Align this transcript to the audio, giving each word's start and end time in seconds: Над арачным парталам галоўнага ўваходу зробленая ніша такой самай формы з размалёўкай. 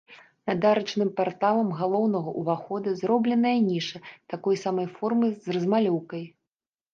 Над 0.49 0.63
арачным 0.69 1.09
парталам 1.19 1.69
галоўнага 1.81 2.29
ўваходу 2.43 2.93
зробленая 3.03 3.53
ніша 3.69 3.97
такой 4.35 4.59
самай 4.63 4.87
формы 4.97 5.27
з 5.45 5.57
размалёўкай. 5.59 6.23